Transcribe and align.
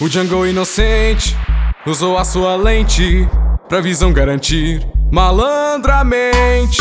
O 0.00 0.08
Django 0.08 0.46
inocente 0.46 1.36
usou 1.84 2.16
a 2.16 2.24
sua 2.24 2.54
lente 2.54 3.28
pra 3.68 3.80
visão 3.80 4.12
garantir 4.12 4.86
malandramente. 5.10 6.80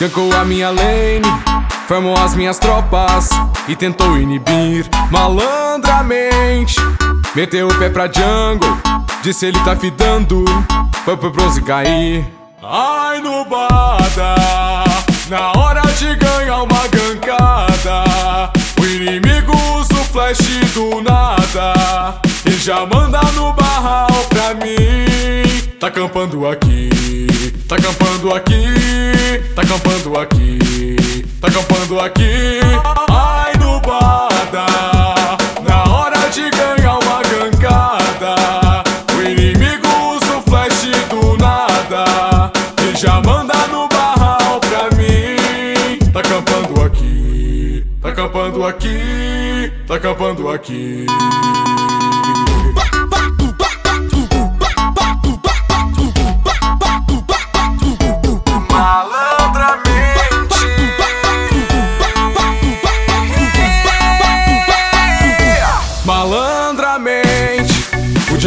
Gankou 0.00 0.34
a 0.34 0.44
minha 0.44 0.68
lane, 0.68 1.22
formou 1.86 2.16
as 2.18 2.34
minhas 2.34 2.58
tropas 2.58 3.28
e 3.68 3.76
tentou 3.76 4.18
inibir 4.18 4.84
malandramente. 5.08 6.74
Meteu 7.32 7.68
o 7.68 7.74
pé 7.78 7.90
pra 7.90 8.08
Django, 8.08 8.66
disse 9.22 9.46
ele 9.46 9.60
tá 9.60 9.76
fidando, 9.76 10.44
foi 11.04 11.16
pro 11.16 11.30
bronze 11.30 11.62
cair. 11.62 12.26
Ai 12.60 13.20
no 13.20 13.44
bada, 13.44 14.34
na 15.28 15.52
hora 15.56 15.82
de 15.96 16.16
ganhar 16.16 16.64
uma 16.64 16.88
gancada, 16.88 18.50
o 18.80 18.84
inimigo 18.84 19.52
usa 19.78 19.94
o 19.94 20.04
flash 20.06 20.38
do 20.74 21.00
nada 21.02 22.27
já 22.68 22.84
manda 22.84 23.22
no 23.32 23.50
barral 23.54 24.08
pra 24.28 24.52
mim. 24.52 25.70
Tá 25.80 25.90
campando 25.90 26.46
aqui, 26.46 26.90
tá 27.66 27.76
campando 27.76 28.34
aqui, 28.34 29.42
tá 29.54 29.62
campando 29.64 30.18
aqui, 30.18 31.24
tá 31.40 31.50
campando 31.50 31.98
aqui. 31.98 32.60
Ai 33.10 33.54
no 33.54 33.80
bada, 33.80 34.66
na 35.66 35.84
hora 35.90 36.28
de 36.28 36.50
ganhar 36.50 36.98
uma 36.98 37.22
gancada, 37.22 38.34
o 39.16 39.22
inimigo 39.22 39.88
usa 40.14 40.36
o 40.36 40.42
flash 40.42 40.90
do 41.08 41.38
nada 41.38 42.52
e 42.82 42.94
já 42.98 43.18
manda 43.22 43.54
no 43.68 43.88
barral 43.88 44.60
pra 44.60 44.94
mim. 44.94 45.98
Tá 46.12 46.20
campando 46.20 46.82
aqui, 46.82 47.82
tá 48.02 48.12
campando 48.12 48.66
aqui, 48.66 49.72
tá 49.86 49.98
campando 49.98 50.50
aqui. 50.50 51.06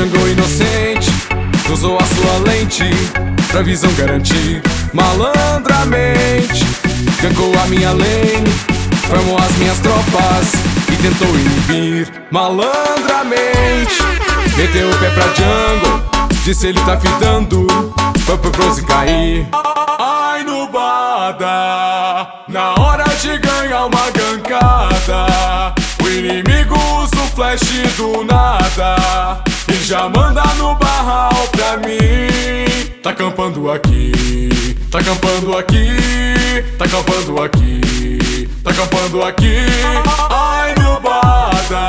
Django 0.02 0.28
inocente 0.28 1.12
usou 1.72 1.96
a 1.96 2.04
sua 2.04 2.52
lente 2.52 2.90
pra 3.52 3.62
visão 3.62 3.92
garantir. 3.94 4.60
Malandramente, 4.92 6.66
gankou 7.22 7.54
a 7.64 7.68
minha 7.68 7.92
lane, 7.92 8.50
formou 9.08 9.38
as 9.38 9.56
minhas 9.58 9.78
tropas 9.78 10.54
e 10.92 10.96
tentou 11.04 11.28
inibir. 11.28 12.12
Malandramente, 12.32 14.02
meteu 14.58 14.90
o 14.90 14.98
pé 14.98 15.12
pra 15.12 15.28
Django, 15.34 16.02
disse 16.44 16.66
ele 16.66 16.80
tá 16.80 16.98
fidando, 16.98 17.68
foi 18.26 18.40
pro 18.40 18.50
bronze 18.50 18.82
cair. 18.84 19.48
Ai 20.00 20.44
no 20.44 20.68
bada, 20.68 22.28
na 22.48 22.74
hora 22.80 23.06
de 23.22 23.38
ganhar 23.38 23.86
uma 23.86 24.10
gancada, 24.10 25.76
o 26.04 26.10
inimigo 26.10 26.76
usa 27.04 27.22
o 27.22 27.28
flash 27.36 27.62
do 27.96 28.24
nada 28.24 29.51
já 29.92 30.08
manda 30.08 30.42
no 30.58 30.73
barral 30.75 31.34
pra 31.52 31.75
mim. 31.75 32.94
Tá 33.03 33.14
campando 33.14 33.70
aqui, 33.70 34.78
tá 34.89 35.03
campando 35.03 35.58
aqui, 35.58 36.63
tá 36.78 36.88
campando 36.88 37.41
aqui, 37.41 38.50
tá 38.63 38.74
campando 38.74 39.22
aqui. 39.22 39.57
Ai 40.30 40.74
no 40.75 40.97
bada, 41.01 41.88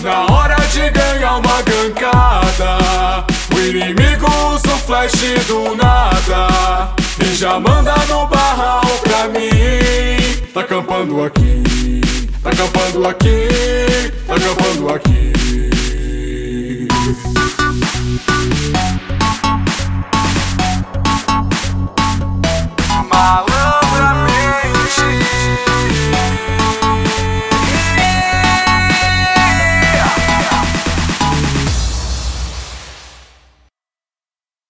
na 0.00 0.32
hora 0.32 0.56
de 0.72 0.88
ganhar 0.88 1.36
uma 1.36 1.60
gancada, 1.60 3.26
o 3.54 3.60
inimigo 3.60 4.26
usa 4.54 4.72
o 4.72 4.78
flash 4.78 5.12
do 5.46 5.76
nada 5.76 6.94
e 7.20 7.34
já 7.34 7.60
manda 7.60 7.94
no 8.08 8.26
barral 8.26 8.86
pra 9.02 9.28
mim. 9.28 10.40
Tá 10.54 10.64
campando 10.64 11.22
aqui, 11.22 12.00
tá 12.42 12.50
campando 12.52 13.06
aqui, 13.06 13.48